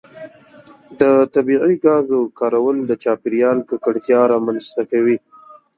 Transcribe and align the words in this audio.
د 0.99 1.01
طبیعي 1.33 1.75
ګازو 1.85 2.19
کارول 2.39 2.77
د 2.85 2.91
چاپیریال 3.03 3.57
ککړتیا 3.69 4.21
رامنځته 4.33 4.83
کوي. 4.91 5.17